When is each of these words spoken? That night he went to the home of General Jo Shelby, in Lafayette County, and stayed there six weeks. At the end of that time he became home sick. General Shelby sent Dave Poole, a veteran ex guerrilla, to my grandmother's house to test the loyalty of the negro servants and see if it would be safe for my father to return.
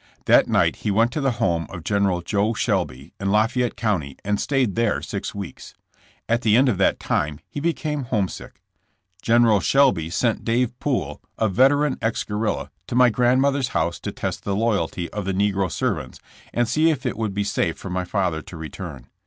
That 0.25 0.47
night 0.47 0.77
he 0.77 0.89
went 0.89 1.11
to 1.11 1.21
the 1.21 1.33
home 1.37 1.67
of 1.69 1.83
General 1.83 2.23
Jo 2.23 2.55
Shelby, 2.55 3.13
in 3.19 3.29
Lafayette 3.31 3.75
County, 3.75 4.17
and 4.25 4.39
stayed 4.41 4.73
there 4.73 4.99
six 5.03 5.35
weeks. 5.35 5.75
At 6.27 6.41
the 6.41 6.57
end 6.57 6.69
of 6.69 6.79
that 6.79 6.99
time 6.99 7.39
he 7.47 7.59
became 7.59 8.05
home 8.05 8.27
sick. 8.27 8.63
General 9.21 9.59
Shelby 9.59 10.09
sent 10.09 10.43
Dave 10.43 10.71
Poole, 10.79 11.21
a 11.37 11.47
veteran 11.47 11.99
ex 12.01 12.23
guerrilla, 12.23 12.71
to 12.87 12.95
my 12.95 13.11
grandmother's 13.11 13.67
house 13.77 13.99
to 13.99 14.11
test 14.11 14.43
the 14.43 14.55
loyalty 14.55 15.07
of 15.11 15.25
the 15.25 15.35
negro 15.35 15.71
servants 15.71 16.19
and 16.51 16.67
see 16.67 16.89
if 16.89 17.05
it 17.05 17.15
would 17.15 17.35
be 17.35 17.43
safe 17.43 17.77
for 17.77 17.91
my 17.91 18.03
father 18.03 18.41
to 18.41 18.57
return. 18.57 19.05